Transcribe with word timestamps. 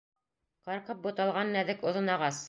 Ҡырҡып 0.69 1.03
боталған 1.03 1.51
нәҙек 1.57 1.85
оҙон 1.91 2.13
ағас. 2.15 2.39